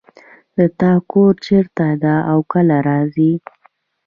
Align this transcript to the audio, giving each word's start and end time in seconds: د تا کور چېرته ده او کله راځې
د 0.57 0.59
تا 0.79 0.93
کور 1.11 1.33
چېرته 1.45 1.85
ده 2.03 2.15
او 2.31 2.39
کله 2.51 2.77
راځې 2.89 3.31